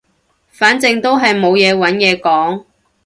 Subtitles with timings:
[0.49, 2.63] 反正都係冇嘢揾嘢講